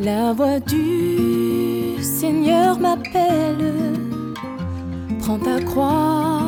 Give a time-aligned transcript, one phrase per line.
[0.00, 3.74] La voix du Seigneur m'appelle.
[5.18, 6.42] Prends ta croix,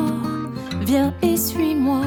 [0.85, 2.01] viens et suis-moi.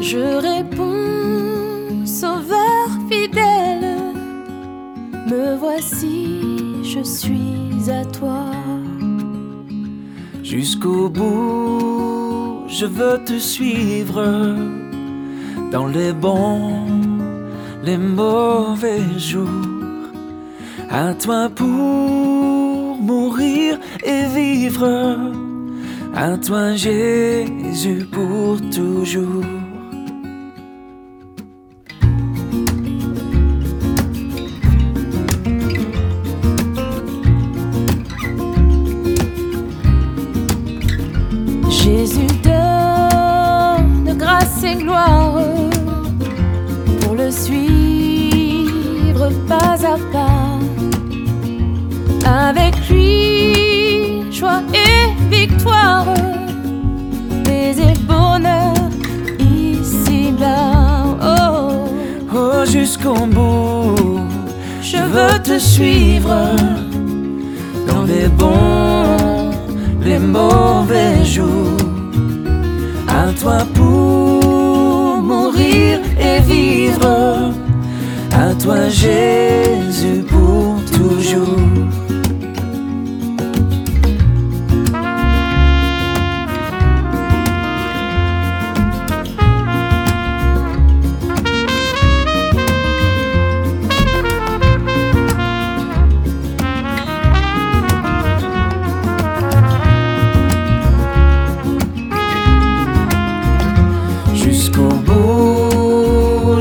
[0.00, 3.98] Je réponds, Sauveur fidèle,
[5.28, 6.40] me voici,
[6.84, 8.44] je suis à toi.
[10.44, 14.54] Jusqu'au bout, je veux te suivre
[15.72, 16.97] dans les bons,
[17.96, 19.48] mauvais jours.
[20.90, 24.88] À toi pour mourir et vivre.
[26.14, 29.44] À toi Jésus pour toujours.
[41.70, 45.42] Jésus donne grâce et gloire
[47.00, 47.77] pour le suivre
[49.80, 50.58] pas à pas.
[52.48, 56.06] Avec lui, joie et victoire,
[57.44, 58.74] paix et bonheur
[59.38, 61.16] ici-bas.
[61.22, 61.88] Oh,
[62.30, 64.20] Oh, jusqu'au bout,
[64.82, 66.54] je veux te suivre
[67.86, 69.50] dans les bons,
[70.02, 71.78] les mauvais jours.
[73.08, 77.54] À toi pour mourir et vivre.
[78.32, 79.67] À toi, Jésus,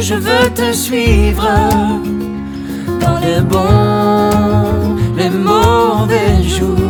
[0.09, 1.49] Je veux te suivre
[3.01, 6.89] dans les bons, les mauvais jours.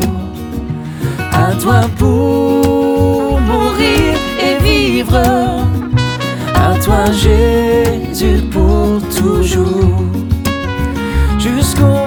[1.32, 5.18] À toi pour mourir et vivre.
[6.54, 10.04] À toi, Jésus, pour toujours.
[11.40, 12.07] Jusqu'au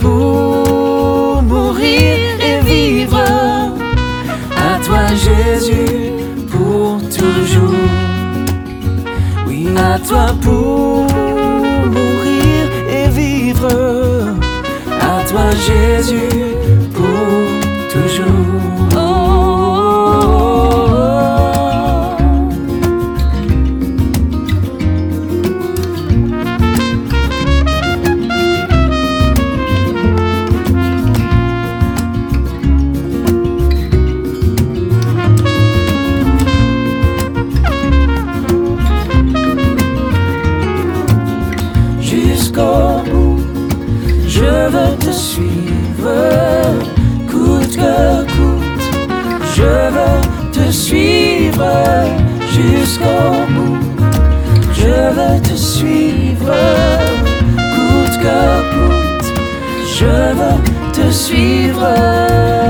[0.00, 3.20] pour mourir et vivre.
[4.56, 6.12] À toi Jésus
[6.50, 7.74] pour toujours.
[9.46, 11.06] Oui, à toi pour
[11.96, 13.68] mourir et vivre.
[14.88, 16.56] À toi Jésus
[16.94, 19.41] pour toujours.
[44.42, 46.10] Je veux te suivre,
[47.30, 48.84] coûte que coûte.
[49.54, 49.62] Je
[49.94, 51.64] veux te suivre
[52.50, 53.78] jusqu'au bout.
[54.74, 56.54] Je veux te suivre,
[57.76, 58.40] coûte que
[58.72, 59.32] coûte.
[59.96, 62.61] Je veux te suivre.